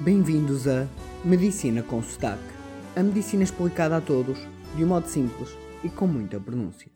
Bem-vindos 0.00 0.68
a 0.68 0.86
Medicina 1.24 1.82
com 1.82 2.02
Sotaque. 2.02 2.42
A 2.94 3.02
medicina 3.02 3.42
explicada 3.42 3.96
a 3.96 4.00
todos, 4.00 4.38
de 4.76 4.84
um 4.84 4.88
modo 4.88 5.08
simples 5.08 5.48
e 5.82 5.88
com 5.88 6.06
muita 6.06 6.38
pronúncia. 6.38 6.92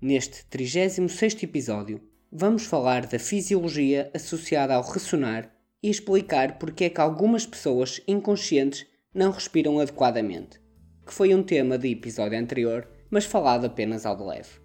Neste 0.00 0.46
36 0.46 1.42
episódio, 1.42 2.00
vamos 2.32 2.64
falar 2.64 3.06
da 3.06 3.18
fisiologia 3.18 4.10
associada 4.14 4.74
ao 4.74 4.82
ressonar 4.82 5.54
e 5.82 5.90
explicar 5.90 6.58
porque 6.58 6.84
é 6.84 6.90
que 6.90 7.00
algumas 7.00 7.44
pessoas 7.44 8.00
inconscientes 8.08 8.86
não 9.14 9.30
respiram 9.30 9.78
adequadamente, 9.78 10.58
que 11.06 11.12
foi 11.12 11.34
um 11.34 11.42
tema 11.42 11.76
do 11.76 11.86
episódio 11.86 12.38
anterior, 12.38 12.88
mas 13.10 13.26
falado 13.26 13.66
apenas 13.66 14.06
ao 14.06 14.16
de 14.16 14.24
leve. 14.24 14.64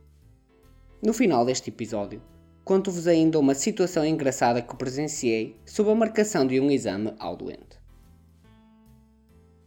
No 1.04 1.12
final 1.12 1.46
deste 1.46 1.70
episódio, 1.70 2.22
conto-vos 2.70 3.08
ainda 3.08 3.40
uma 3.40 3.56
situação 3.56 4.06
engraçada 4.06 4.62
que 4.62 4.76
presenciei 4.76 5.60
sob 5.66 5.90
a 5.90 5.96
marcação 5.96 6.46
de 6.46 6.60
um 6.60 6.70
exame 6.70 7.16
ao 7.18 7.36
doente. 7.36 7.80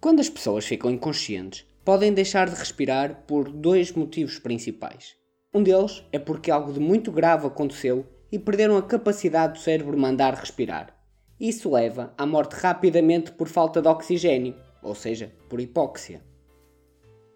Quando 0.01 0.21
as 0.21 0.29
pessoas 0.29 0.65
ficam 0.65 0.89
inconscientes, 0.89 1.67
podem 1.85 2.15
deixar 2.15 2.49
de 2.49 2.55
respirar 2.55 3.25
por 3.27 3.51
dois 3.51 3.91
motivos 3.91 4.39
principais. 4.39 5.17
Um 5.53 5.65
deles 5.65 6.05
é 6.13 6.19
porque 6.21 6.49
algo 6.49 6.73
de 6.73 6.79
muito 6.79 7.11
grave 7.11 7.45
aconteceu 7.45 8.07
e 8.31 8.39
perderam 8.39 8.77
a 8.77 8.83
capacidade 8.83 9.55
do 9.55 9.59
cérebro 9.59 9.99
mandar 9.99 10.35
respirar. 10.35 10.97
Isso 11.41 11.73
leva 11.73 12.15
à 12.17 12.25
morte 12.25 12.53
rapidamente 12.53 13.33
por 13.33 13.49
falta 13.49 13.83
de 13.83 13.89
oxigênio, 13.89 14.55
ou 14.81 14.95
seja, 14.95 15.35
por 15.49 15.61
hipóxia. 15.61 16.23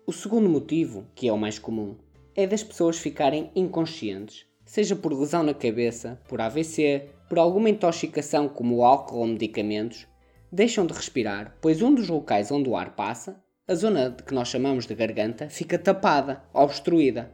O 0.06 0.12
segundo 0.12 0.48
motivo, 0.48 1.08
que 1.12 1.26
é 1.26 1.32
o 1.32 1.36
mais 1.36 1.58
comum, 1.58 1.96
é 2.36 2.46
das 2.46 2.62
pessoas 2.62 2.98
ficarem 2.98 3.50
inconscientes, 3.56 4.46
seja 4.66 4.96
por 4.96 5.12
lesão 5.12 5.42
na 5.42 5.54
cabeça, 5.54 6.20
por 6.28 6.40
AVC, 6.40 7.08
por 7.28 7.38
alguma 7.38 7.70
intoxicação 7.70 8.48
como 8.48 8.84
álcool 8.84 9.20
ou 9.20 9.26
medicamentos, 9.26 10.06
deixam 10.52 10.84
de 10.84 10.92
respirar, 10.92 11.56
pois 11.60 11.80
um 11.80 11.94
dos 11.94 12.08
locais 12.08 12.50
onde 12.50 12.68
o 12.68 12.76
ar 12.76 12.94
passa, 12.94 13.40
a 13.66 13.74
zona 13.74 14.14
que 14.26 14.34
nós 14.34 14.48
chamamos 14.48 14.86
de 14.86 14.94
garganta, 14.94 15.48
fica 15.48 15.78
tapada, 15.78 16.42
obstruída. 16.52 17.32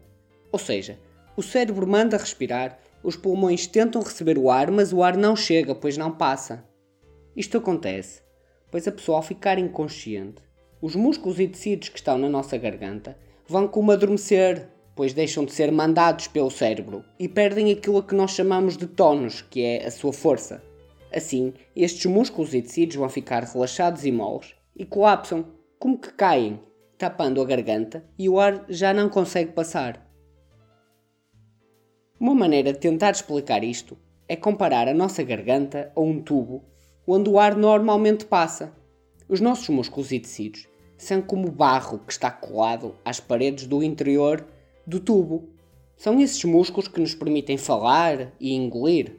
Ou 0.50 0.58
seja, 0.58 0.98
o 1.36 1.42
cérebro 1.42 1.86
manda 1.86 2.16
respirar, 2.16 2.78
os 3.02 3.16
pulmões 3.16 3.66
tentam 3.66 4.02
receber 4.02 4.38
o 4.38 4.50
ar, 4.50 4.70
mas 4.70 4.92
o 4.92 5.02
ar 5.02 5.16
não 5.16 5.34
chega, 5.34 5.74
pois 5.74 5.96
não 5.96 6.12
passa. 6.12 6.64
Isto 7.34 7.58
acontece, 7.58 8.22
pois 8.70 8.86
a 8.86 8.92
pessoa 8.92 9.18
ao 9.18 9.22
ficar 9.22 9.58
inconsciente, 9.58 10.42
os 10.80 10.94
músculos 10.94 11.40
e 11.40 11.48
tecidos 11.48 11.88
que 11.88 11.98
estão 11.98 12.18
na 12.18 12.28
nossa 12.28 12.56
garganta 12.58 13.16
vão 13.46 13.68
como 13.68 13.92
adormecer, 13.92 14.68
pois 14.94 15.12
deixam 15.12 15.44
de 15.44 15.52
ser 15.52 15.72
mandados 15.72 16.26
pelo 16.28 16.50
cérebro 16.50 17.04
e 17.18 17.28
perdem 17.28 17.72
aquilo 17.72 17.98
a 17.98 18.02
que 18.02 18.14
nós 18.14 18.32
chamamos 18.32 18.76
de 18.76 18.86
tónus, 18.86 19.42
que 19.42 19.62
é 19.62 19.86
a 19.86 19.90
sua 19.90 20.12
força. 20.12 20.62
Assim, 21.14 21.52
estes 21.76 22.06
músculos 22.06 22.54
e 22.54 22.62
tecidos 22.62 22.96
vão 22.96 23.08
ficar 23.08 23.42
relaxados 23.44 24.04
e 24.04 24.12
moles 24.12 24.54
e 24.76 24.84
colapsam, 24.84 25.44
como 25.78 25.98
que 25.98 26.12
caem, 26.12 26.60
tapando 26.96 27.40
a 27.40 27.44
garganta 27.44 28.04
e 28.18 28.28
o 28.28 28.38
ar 28.38 28.64
já 28.68 28.94
não 28.94 29.08
consegue 29.08 29.52
passar. 29.52 30.08
Uma 32.18 32.34
maneira 32.34 32.72
de 32.72 32.78
tentar 32.78 33.10
explicar 33.10 33.64
isto 33.64 33.98
é 34.28 34.36
comparar 34.36 34.88
a 34.88 34.94
nossa 34.94 35.22
garganta 35.22 35.92
a 35.94 36.00
um 36.00 36.22
tubo 36.22 36.64
onde 37.06 37.28
o 37.28 37.38
ar 37.38 37.56
normalmente 37.56 38.24
passa. 38.24 38.72
Os 39.28 39.40
nossos 39.40 39.68
músculos 39.68 40.12
e 40.12 40.20
tecidos 40.20 40.68
são 40.96 41.20
como 41.20 41.50
barro 41.50 41.98
que 41.98 42.12
está 42.12 42.30
colado 42.30 42.94
às 43.04 43.18
paredes 43.18 43.66
do 43.66 43.82
interior 43.82 44.46
do 44.86 45.00
tubo. 45.00 45.48
São 45.96 46.20
esses 46.20 46.42
músculos 46.44 46.88
que 46.88 47.00
nos 47.00 47.14
permitem 47.14 47.56
falar 47.56 48.32
e 48.40 48.54
engolir. 48.54 49.16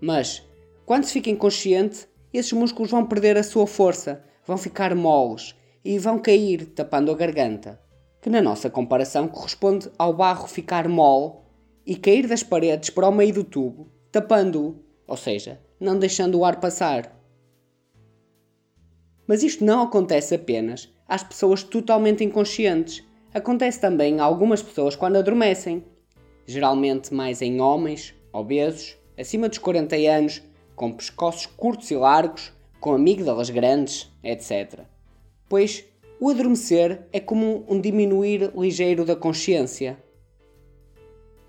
Mas, 0.00 0.46
quando 0.86 1.04
se 1.04 1.12
fica 1.12 1.30
inconsciente, 1.30 2.06
esses 2.32 2.52
músculos 2.52 2.90
vão 2.90 3.04
perder 3.04 3.36
a 3.36 3.42
sua 3.42 3.66
força, 3.66 4.24
vão 4.46 4.56
ficar 4.56 4.94
moles 4.94 5.54
e 5.84 5.98
vão 5.98 6.18
cair, 6.18 6.66
tapando 6.66 7.10
a 7.10 7.14
garganta, 7.14 7.80
que 8.20 8.30
na 8.30 8.40
nossa 8.40 8.70
comparação 8.70 9.26
corresponde 9.26 9.90
ao 9.98 10.12
barro 10.12 10.46
ficar 10.46 10.88
mole 10.88 11.34
e 11.84 11.96
cair 11.96 12.26
das 12.26 12.42
paredes 12.42 12.90
para 12.90 13.08
o 13.08 13.12
meio 13.12 13.34
do 13.34 13.44
tubo, 13.44 13.90
tapando-o, 14.12 14.84
ou 15.06 15.16
seja, 15.16 15.60
não 15.80 15.98
deixando 15.98 16.38
o 16.38 16.44
ar 16.44 16.60
passar. 16.60 17.18
Mas 19.26 19.42
isto 19.42 19.64
não 19.64 19.82
acontece 19.82 20.34
apenas 20.34 20.92
às 21.08 21.22
pessoas 21.22 21.62
totalmente 21.62 22.22
inconscientes. 22.22 23.04
Acontece 23.32 23.80
também 23.80 24.18
a 24.18 24.24
algumas 24.24 24.60
pessoas 24.60 24.96
quando 24.96 25.16
adormecem, 25.16 25.84
geralmente 26.44 27.14
mais 27.14 27.40
em 27.40 27.60
homens, 27.60 28.12
obesos, 28.32 28.96
acima 29.16 29.48
dos 29.48 29.58
40 29.58 29.94
anos, 29.96 30.42
com 30.74 30.92
pescoços 30.92 31.46
curtos 31.46 31.90
e 31.92 31.96
largos, 31.96 32.52
com 32.80 32.92
amígdalas 32.92 33.48
grandes, 33.48 34.10
etc. 34.24 34.80
Pois 35.48 35.84
o 36.18 36.28
adormecer 36.28 37.06
é 37.12 37.20
como 37.20 37.64
um 37.68 37.80
diminuir 37.80 38.52
ligeiro 38.56 39.04
da 39.04 39.14
consciência. 39.14 40.02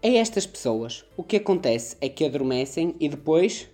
A 0.03 0.07
estas 0.07 0.45
pessoas, 0.45 1.03
o 1.17 1.23
que 1.23 1.37
acontece 1.37 1.97
é 1.99 2.09
que 2.09 2.25
adormecem 2.25 2.95
e 2.99 3.09
depois. 3.09 3.67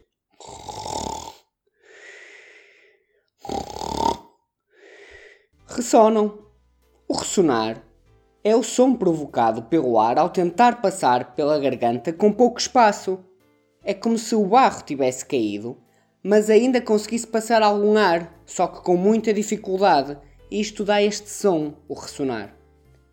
ressonam. 5.67 6.45
O 7.07 7.13
ressonar 7.13 7.86
é 8.47 8.55
o 8.55 8.63
som 8.63 8.95
provocado 8.95 9.63
pelo 9.63 9.99
ar 9.99 10.17
ao 10.17 10.29
tentar 10.29 10.81
passar 10.81 11.35
pela 11.35 11.59
garganta 11.59 12.13
com 12.13 12.31
pouco 12.31 12.57
espaço. 12.57 13.19
É 13.83 13.93
como 13.93 14.17
se 14.17 14.33
o 14.35 14.45
barro 14.45 14.83
tivesse 14.83 15.25
caído, 15.25 15.77
mas 16.23 16.49
ainda 16.49 16.79
conseguisse 16.79 17.27
passar 17.27 17.61
algum 17.61 17.97
ar, 17.97 18.41
só 18.45 18.65
que 18.65 18.81
com 18.81 18.95
muita 18.95 19.33
dificuldade, 19.33 20.17
e 20.49 20.61
isto 20.61 20.85
dá 20.85 21.03
este 21.03 21.29
som, 21.29 21.73
o 21.89 21.93
ressonar. 21.93 22.55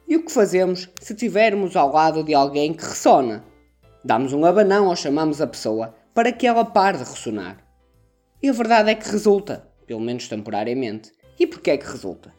E 0.07 0.17
o 0.17 0.25
que 0.25 0.31
fazemos 0.31 0.89
se 1.01 1.17
tivermos 1.17 1.75
ao 1.75 1.93
lado 1.93 2.23
de 2.23 2.33
alguém 2.33 2.73
que 2.73 2.85
ressona? 2.85 3.45
Damos 4.05 4.33
um 4.33 4.45
abanão 4.45 4.87
ou 4.87 4.95
chamamos 4.95 5.41
a 5.41 5.49
pessoa 5.49 5.97
para 6.15 6.31
que 6.31 6.47
ela 6.47 6.65
pare 6.65 6.99
de 6.99 7.05
ressonar. 7.05 7.59
E 8.41 8.49
a 8.49 8.53
verdade 8.53 8.89
é 8.89 8.95
que 8.95 9.11
resulta, 9.11 9.67
pelo 9.85 10.01
menos 10.01 10.29
temporariamente. 10.29 11.11
E 11.41 11.45
porquê 11.45 11.73
é 11.73 11.77
que 11.77 11.91
resulta? 11.91 12.33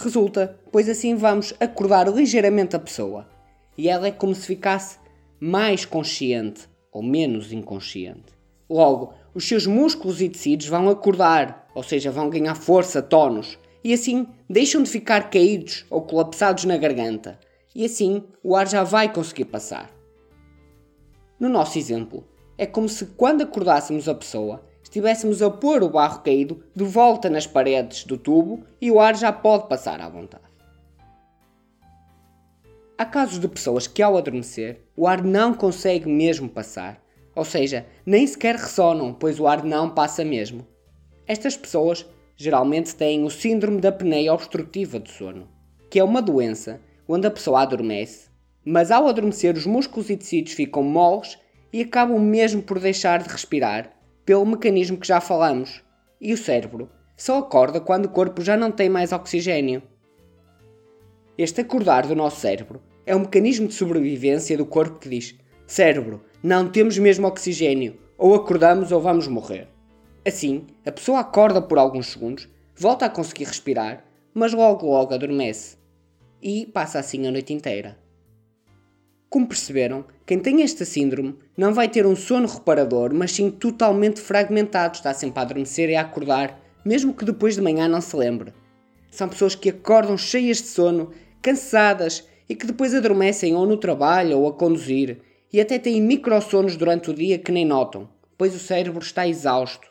Resulta, 0.00 0.56
pois 0.70 0.88
assim 0.88 1.16
vamos 1.16 1.52
acordar 1.58 2.08
ligeiramente 2.08 2.76
a 2.76 2.78
pessoa. 2.78 3.26
E 3.76 3.88
ela 3.88 4.06
é 4.06 4.12
como 4.12 4.32
se 4.32 4.46
ficasse 4.46 4.96
mais 5.40 5.84
consciente 5.84 6.68
ou 6.92 7.02
menos 7.02 7.52
inconsciente. 7.52 8.32
Logo, 8.70 9.12
os 9.34 9.48
seus 9.48 9.66
músculos 9.66 10.20
e 10.22 10.28
tecidos 10.28 10.66
vão 10.66 10.88
acordar, 10.88 11.68
ou 11.74 11.82
seja, 11.82 12.12
vão 12.12 12.30
ganhar 12.30 12.54
força, 12.54 13.02
tonos, 13.02 13.58
e 13.82 13.92
assim 13.92 14.28
deixam 14.48 14.84
de 14.84 14.90
ficar 14.90 15.30
caídos 15.30 15.84
ou 15.90 16.02
colapsados 16.02 16.64
na 16.64 16.76
garganta, 16.76 17.36
e 17.74 17.84
assim 17.84 18.22
o 18.40 18.54
ar 18.54 18.68
já 18.68 18.84
vai 18.84 19.12
conseguir 19.12 19.46
passar. 19.46 19.90
No 21.40 21.48
nosso 21.48 21.76
exemplo, 21.76 22.24
é 22.56 22.66
como 22.66 22.88
se 22.88 23.04
quando 23.04 23.42
acordássemos 23.42 24.08
a 24.08 24.14
pessoa, 24.14 24.64
estivéssemos 24.88 25.42
a 25.42 25.50
pôr 25.50 25.82
o 25.82 25.90
barro 25.90 26.22
caído 26.22 26.64
de 26.74 26.82
volta 26.82 27.28
nas 27.28 27.46
paredes 27.46 28.04
do 28.04 28.16
tubo 28.16 28.64
e 28.80 28.90
o 28.90 28.98
ar 28.98 29.14
já 29.14 29.30
pode 29.30 29.68
passar 29.68 30.00
à 30.00 30.08
vontade. 30.08 30.44
Há 32.96 33.04
casos 33.04 33.38
de 33.38 33.46
pessoas 33.46 33.86
que, 33.86 34.02
ao 34.02 34.16
adormecer, 34.16 34.80
o 34.96 35.06
ar 35.06 35.22
não 35.22 35.52
consegue 35.52 36.08
mesmo 36.08 36.48
passar, 36.48 37.00
ou 37.36 37.44
seja, 37.44 37.86
nem 38.04 38.26
sequer 38.26 38.56
ressonam, 38.56 39.12
pois 39.12 39.38
o 39.38 39.46
ar 39.46 39.62
não 39.62 39.90
passa 39.90 40.24
mesmo. 40.24 40.66
Estas 41.26 41.54
pessoas 41.54 42.06
geralmente 42.34 42.96
têm 42.96 43.24
o 43.24 43.30
síndrome 43.30 43.82
da 43.82 43.90
apneia 43.90 44.32
obstrutiva 44.32 44.98
do 44.98 45.10
sono, 45.10 45.46
que 45.90 46.00
é 46.00 46.04
uma 46.04 46.22
doença 46.22 46.80
onde 47.06 47.26
a 47.26 47.30
pessoa 47.30 47.60
adormece, 47.60 48.30
mas 48.64 48.90
ao 48.90 49.06
adormecer 49.06 49.54
os 49.54 49.66
músculos 49.66 50.08
e 50.08 50.16
tecidos 50.16 50.52
ficam 50.52 50.82
moles 50.82 51.38
e 51.70 51.82
acabam 51.82 52.18
mesmo 52.18 52.62
por 52.62 52.80
deixar 52.80 53.22
de 53.22 53.28
respirar 53.28 53.98
pelo 54.28 54.44
mecanismo 54.44 54.98
que 54.98 55.08
já 55.08 55.22
falamos. 55.22 55.82
E 56.20 56.34
o 56.34 56.36
cérebro 56.36 56.90
só 57.16 57.38
acorda 57.38 57.80
quando 57.80 58.04
o 58.04 58.10
corpo 58.10 58.42
já 58.42 58.58
não 58.58 58.70
tem 58.70 58.86
mais 58.86 59.10
oxigênio. 59.10 59.82
Este 61.38 61.62
acordar 61.62 62.06
do 62.06 62.14
nosso 62.14 62.38
cérebro 62.38 62.82
é 63.06 63.16
um 63.16 63.20
mecanismo 63.20 63.66
de 63.66 63.72
sobrevivência 63.72 64.54
do 64.58 64.66
corpo 64.66 64.98
que 64.98 65.08
diz: 65.08 65.34
Cérebro, 65.66 66.22
não 66.42 66.68
temos 66.70 66.98
mesmo 66.98 67.26
oxigênio, 67.26 67.98
ou 68.18 68.34
acordamos 68.34 68.92
ou 68.92 69.00
vamos 69.00 69.26
morrer. 69.26 69.66
Assim, 70.26 70.66
a 70.84 70.92
pessoa 70.92 71.20
acorda 71.20 71.62
por 71.62 71.78
alguns 71.78 72.08
segundos, 72.08 72.46
volta 72.76 73.06
a 73.06 73.10
conseguir 73.10 73.44
respirar, 73.44 74.04
mas 74.34 74.52
logo 74.52 74.84
logo 74.84 75.14
adormece. 75.14 75.78
E 76.42 76.66
passa 76.66 76.98
assim 76.98 77.26
a 77.26 77.30
noite 77.32 77.54
inteira. 77.54 77.98
Como 79.30 79.48
perceberam, 79.48 80.04
quem 80.28 80.38
tem 80.38 80.62
esta 80.62 80.84
síndrome 80.84 81.38
não 81.56 81.72
vai 81.72 81.88
ter 81.88 82.04
um 82.04 82.14
sono 82.14 82.46
reparador, 82.46 83.14
mas 83.14 83.32
sim 83.32 83.50
totalmente 83.50 84.20
fragmentado, 84.20 84.96
está 84.96 85.14
sempre 85.14 85.38
a 85.38 85.42
adormecer 85.42 85.88
e 85.88 85.96
a 85.96 86.02
acordar, 86.02 86.60
mesmo 86.84 87.14
que 87.14 87.24
depois 87.24 87.54
de 87.54 87.62
manhã 87.62 87.88
não 87.88 88.02
se 88.02 88.14
lembre. 88.14 88.52
São 89.10 89.26
pessoas 89.26 89.54
que 89.54 89.70
acordam 89.70 90.18
cheias 90.18 90.58
de 90.58 90.66
sono, 90.66 91.12
cansadas 91.40 92.28
e 92.46 92.54
que 92.54 92.66
depois 92.66 92.94
adormecem 92.94 93.54
ou 93.54 93.64
no 93.64 93.78
trabalho 93.78 94.40
ou 94.40 94.46
a 94.46 94.52
conduzir, 94.52 95.18
e 95.50 95.62
até 95.62 95.78
têm 95.78 95.98
microsonos 96.02 96.76
durante 96.76 97.08
o 97.10 97.14
dia 97.14 97.38
que 97.38 97.50
nem 97.50 97.64
notam, 97.64 98.06
pois 98.36 98.54
o 98.54 98.58
cérebro 98.58 99.00
está 99.00 99.26
exausto. 99.26 99.88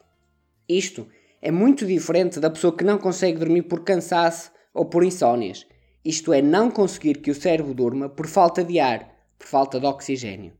Isto 0.69 1.07
é 1.41 1.49
muito 1.49 1.83
diferente 1.83 2.39
da 2.39 2.51
pessoa 2.51 2.77
que 2.77 2.83
não 2.83 2.99
consegue 2.99 3.39
dormir 3.39 3.63
por 3.63 3.83
cansaço 3.83 4.51
ou 4.71 4.85
por 4.85 5.03
insónias. 5.03 5.65
Isto 6.05 6.31
é, 6.31 6.43
não 6.43 6.69
conseguir 6.69 7.21
que 7.21 7.31
o 7.31 7.35
cérebro 7.35 7.73
durma 7.73 8.07
por 8.07 8.27
falta 8.27 8.63
de 8.63 8.79
ar, 8.79 9.16
por 9.37 9.47
falta 9.47 9.79
de 9.79 9.85
oxigênio. 9.85 10.53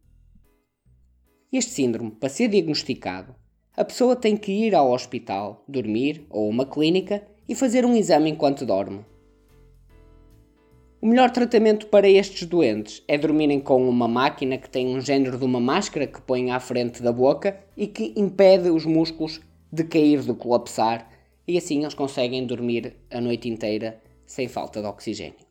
Este 1.51 1.71
síndrome, 1.71 2.11
para 2.11 2.29
ser 2.29 2.49
diagnosticado, 2.49 3.35
a 3.75 3.85
pessoa 3.85 4.15
tem 4.15 4.35
que 4.35 4.51
ir 4.51 4.75
ao 4.75 4.91
hospital, 4.91 5.63
dormir 5.67 6.25
ou 6.29 6.49
uma 6.49 6.65
clínica 6.65 7.25
e 7.47 7.55
fazer 7.55 7.85
um 7.85 7.95
exame 7.95 8.29
enquanto 8.29 8.65
dorme. 8.65 9.05
O 10.99 11.05
melhor 11.05 11.29
tratamento 11.29 11.87
para 11.87 12.09
estes 12.09 12.47
doentes 12.47 13.03
é 13.07 13.17
dormirem 13.17 13.59
com 13.59 13.87
uma 13.87 14.07
máquina 14.07 14.57
que 14.57 14.69
tem 14.69 14.87
um 14.87 14.99
género 14.99 15.37
de 15.37 15.45
uma 15.45 15.59
máscara 15.59 16.07
que 16.07 16.19
põe 16.19 16.51
à 16.51 16.59
frente 16.59 17.03
da 17.03 17.11
boca 17.11 17.63
e 17.77 17.85
que 17.85 18.13
impede 18.15 18.69
os 18.69 18.83
músculos 18.83 19.39
de 19.71 19.83
cair, 19.83 20.21
de 20.21 20.33
colapsar, 20.33 21.07
e 21.47 21.57
assim 21.57 21.81
eles 21.81 21.93
conseguem 21.93 22.45
dormir 22.45 22.95
a 23.11 23.21
noite 23.21 23.47
inteira 23.47 24.01
sem 24.25 24.47
falta 24.47 24.81
de 24.81 24.87
oxigênio. 24.87 25.46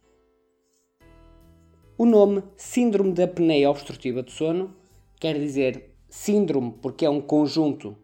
O 1.98 2.04
nome 2.04 2.42
Síndrome 2.58 3.14
da 3.14 3.24
apneia 3.24 3.70
obstrutiva 3.70 4.22
do 4.22 4.30
sono 4.30 4.76
quer 5.18 5.38
dizer 5.38 5.94
síndrome 6.10 6.74
porque 6.82 7.06
é 7.06 7.10
um 7.10 7.22
conjunto 7.22 7.96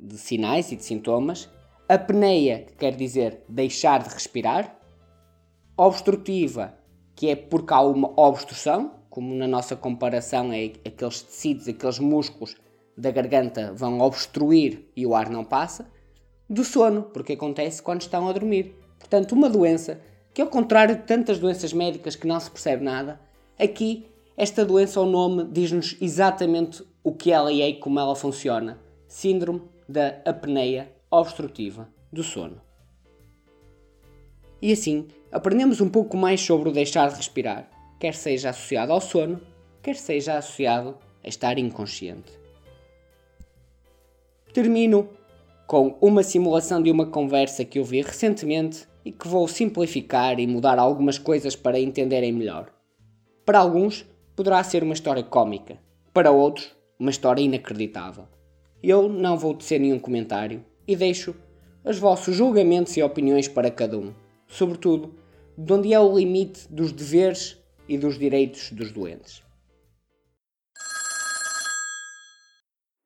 de 0.00 0.16
sinais 0.16 0.72
e 0.72 0.76
de 0.76 0.82
sintomas, 0.82 1.50
apneia, 1.86 2.60
que 2.60 2.74
quer 2.74 2.96
dizer 2.96 3.42
deixar 3.46 4.02
de 4.02 4.08
respirar, 4.08 4.74
obstrutiva, 5.76 6.74
que 7.14 7.28
é 7.28 7.36
porque 7.36 7.74
há 7.74 7.82
uma 7.82 8.18
obstrução, 8.18 8.94
como 9.10 9.34
na 9.34 9.46
nossa 9.46 9.76
comparação 9.76 10.50
é 10.50 10.72
aqueles 10.82 11.20
tecidos, 11.20 11.68
aqueles 11.68 11.98
músculos 11.98 12.56
da 12.96 13.10
garganta 13.10 13.74
vão 13.74 14.00
obstruir 14.00 14.90
e 14.96 15.04
o 15.06 15.14
ar 15.14 15.28
não 15.28 15.44
passa, 15.44 15.86
do 16.48 16.64
sono, 16.64 17.02
porque 17.02 17.34
acontece 17.34 17.82
quando 17.82 18.00
estão 18.00 18.26
a 18.26 18.32
dormir. 18.32 18.74
Portanto, 18.98 19.32
uma 19.32 19.50
doença 19.50 20.00
que, 20.32 20.40
ao 20.40 20.48
contrário 20.48 20.96
de 20.96 21.02
tantas 21.02 21.38
doenças 21.38 21.74
médicas 21.74 22.16
que 22.16 22.26
não 22.26 22.40
se 22.40 22.50
percebe 22.50 22.82
nada, 22.82 23.20
aqui 23.58 24.06
esta 24.36 24.64
doença, 24.64 25.00
o 25.00 25.06
nome, 25.06 25.44
diz-nos 25.44 25.96
exatamente 26.00 26.82
o 27.04 27.12
que 27.12 27.30
ela 27.30 27.52
é 27.52 27.68
e 27.68 27.74
como 27.74 28.00
ela 28.00 28.16
funciona. 28.16 28.80
Síndrome 29.06 29.62
da 29.88 30.20
apneia 30.24 30.92
obstrutiva 31.08 31.88
do 32.12 32.24
sono. 32.24 32.60
E 34.60 34.72
assim, 34.72 35.06
aprendemos 35.30 35.80
um 35.80 35.88
pouco 35.88 36.16
mais 36.16 36.40
sobre 36.40 36.68
o 36.68 36.72
deixar 36.72 37.10
de 37.10 37.16
respirar, 37.16 37.70
quer 38.00 38.14
seja 38.14 38.50
associado 38.50 38.92
ao 38.92 39.00
sono, 39.00 39.40
quer 39.82 39.94
seja 39.94 40.36
associado 40.36 40.96
a 41.22 41.28
estar 41.28 41.56
inconsciente. 41.58 42.32
Termino 44.52 45.08
com 45.66 45.96
uma 46.00 46.22
simulação 46.22 46.82
de 46.82 46.90
uma 46.90 47.06
conversa 47.06 47.64
que 47.64 47.78
eu 47.78 47.84
vi 47.84 48.00
recentemente 48.00 48.88
e 49.04 49.12
que 49.12 49.28
vou 49.28 49.46
simplificar 49.46 50.40
e 50.40 50.46
mudar 50.46 50.78
algumas 50.78 51.18
coisas 51.18 51.54
para 51.54 51.78
entenderem 51.78 52.32
melhor. 52.32 52.72
Para 53.44 53.58
alguns, 53.58 54.10
poderá 54.34 54.64
ser 54.64 54.82
uma 54.82 54.94
história 54.94 55.22
cômica, 55.22 55.76
para 56.14 56.30
outros, 56.30 56.74
uma 56.98 57.10
história 57.10 57.42
inacreditável. 57.42 58.26
Eu 58.82 59.06
não 59.06 59.36
vou 59.36 59.54
tecer 59.54 59.78
nenhum 59.78 59.98
comentário 59.98 60.64
e 60.88 60.96
deixo 60.96 61.34
os 61.84 61.98
vossos 61.98 62.34
julgamentos 62.34 62.96
e 62.96 63.02
opiniões 63.02 63.46
para 63.46 63.70
cada 63.70 63.98
um, 63.98 64.14
sobretudo 64.46 65.14
de 65.58 65.70
onde 65.70 65.92
é 65.92 66.00
o 66.00 66.16
limite 66.16 66.66
dos 66.72 66.90
deveres 66.90 67.62
e 67.86 67.98
dos 67.98 68.18
direitos 68.18 68.72
dos 68.72 68.90
doentes. 68.90 69.44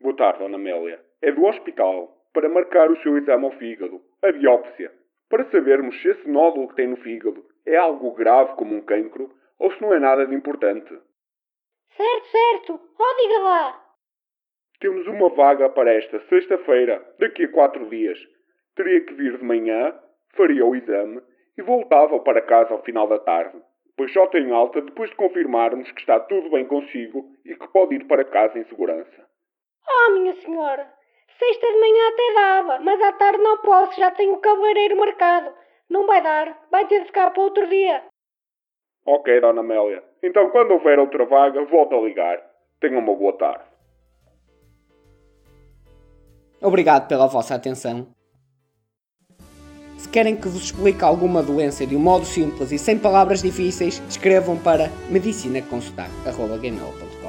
Boa 0.00 0.14
tarde, 0.16 0.38
Dona 0.38 0.54
Amélia. 0.54 1.00
É 1.20 1.32
do 1.32 1.44
hospital 1.46 2.16
para 2.32 2.48
marcar 2.48 2.88
o 2.92 3.02
seu 3.02 3.18
exame 3.18 3.44
ao 3.44 3.58
fígado, 3.58 4.00
a 4.22 4.30
biópsia, 4.30 4.92
para 5.28 5.50
sabermos 5.50 6.00
se 6.00 6.10
esse 6.10 6.28
nódulo 6.28 6.68
que 6.68 6.76
tem 6.76 6.86
no 6.86 6.96
fígado 6.98 7.44
é 7.66 7.76
algo 7.76 8.14
grave 8.14 8.54
como 8.54 8.76
um 8.76 8.80
cancro 8.80 9.36
ou 9.58 9.72
se 9.72 9.80
não 9.82 9.92
é 9.92 9.98
nada 9.98 10.26
de 10.26 10.34
importante. 10.34 10.88
Certo, 11.96 12.26
certo. 12.28 12.80
Oh, 12.98 13.16
diga 13.20 13.38
lá. 13.40 13.84
Temos 14.80 15.06
uma 15.08 15.28
vaga 15.30 15.68
para 15.68 15.92
esta 15.92 16.20
sexta-feira, 16.28 17.04
daqui 17.18 17.44
a 17.44 17.52
quatro 17.52 17.88
dias. 17.88 18.18
Teria 18.76 19.04
que 19.04 19.14
vir 19.14 19.36
de 19.36 19.44
manhã, 19.44 19.92
faria 20.36 20.64
o 20.64 20.76
exame 20.76 21.20
e 21.56 21.62
voltava 21.62 22.20
para 22.20 22.42
casa 22.42 22.72
ao 22.72 22.82
final 22.84 23.08
da 23.08 23.18
tarde, 23.18 23.60
pois 23.96 24.12
só 24.12 24.28
tenho 24.28 24.54
alta 24.54 24.80
depois 24.80 25.10
de 25.10 25.16
confirmarmos 25.16 25.90
que 25.90 26.00
está 26.00 26.20
tudo 26.20 26.50
bem 26.50 26.64
consigo 26.64 27.24
e 27.44 27.56
que 27.56 27.68
pode 27.72 27.96
ir 27.96 28.06
para 28.06 28.24
casa 28.24 28.56
em 28.56 28.64
segurança. 28.66 29.26
Oh, 29.88 30.12
minha 30.12 30.34
senhora. 30.34 30.88
Sexta 31.36 31.66
de 31.66 31.80
manhã 31.80 32.08
até 32.08 32.34
dava, 32.34 32.78
mas 32.80 33.00
à 33.00 33.12
tarde 33.12 33.42
não 33.42 33.58
posso, 33.58 33.98
já 33.98 34.10
tenho 34.12 34.34
o 34.34 34.40
cabeleireiro 34.40 34.96
marcado. 34.96 35.52
Não 35.90 36.06
vai 36.06 36.22
dar, 36.22 36.66
vai 36.70 36.86
ter 36.86 37.00
de 37.00 37.06
ficar 37.06 37.30
para 37.30 37.42
outro 37.42 37.66
dia. 37.66 38.04
Ok, 39.10 39.40
Dona 39.40 39.62
Amélia. 39.62 40.04
Então, 40.22 40.50
quando 40.50 40.72
houver 40.72 40.98
outra 40.98 41.24
vaga, 41.24 41.64
volto 41.64 41.94
a 41.94 42.00
ligar. 42.00 42.42
Tenha 42.78 42.98
uma 42.98 43.14
boa 43.14 43.32
tarde. 43.32 43.64
Obrigado 46.60 47.08
pela 47.08 47.26
vossa 47.26 47.54
atenção. 47.54 48.08
Se 49.96 50.10
querem 50.10 50.36
que 50.36 50.46
vos 50.46 50.62
explique 50.62 51.02
alguma 51.02 51.42
doença 51.42 51.86
de 51.86 51.96
um 51.96 52.00
modo 52.00 52.26
simples 52.26 52.70
e 52.70 52.78
sem 52.78 52.98
palavras 52.98 53.40
difíceis, 53.40 53.98
escrevam 54.10 54.58
para 54.58 54.90
medicinaconsotac.gmail.com 55.10 57.27